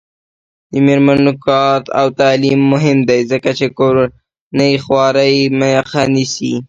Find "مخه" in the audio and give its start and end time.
5.59-6.03